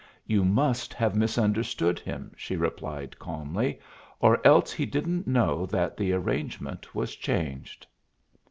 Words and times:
"You 0.25 0.43
must 0.43 0.95
have 0.95 1.13
misunderstood 1.15 1.99
him," 1.99 2.31
she 2.35 2.55
replied, 2.55 3.19
calmly, 3.19 3.79
"or 4.19 4.41
else 4.43 4.71
he 4.73 4.87
didn't 4.87 5.27
know 5.27 5.67
that 5.67 5.95
the 5.95 6.11
arrangement 6.11 6.95
was 6.95 7.15
changed." 7.15 7.85